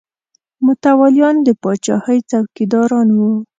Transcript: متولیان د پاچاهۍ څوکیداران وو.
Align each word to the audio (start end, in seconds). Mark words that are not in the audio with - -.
متولیان 0.65 1.35
د 1.45 1.47
پاچاهۍ 1.61 2.19
څوکیداران 2.29 3.07
وو. 3.17 3.31